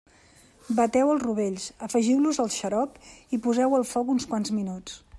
Bateu 0.79 1.11
els 1.15 1.21
rovells, 1.25 1.67
afegiu-los 1.89 2.41
al 2.45 2.51
xarop 2.57 2.99
i 3.37 3.41
poseu-ho 3.49 3.81
al 3.83 3.89
foc 3.95 4.15
uns 4.19 4.31
quants 4.33 4.57
minuts. 4.61 5.03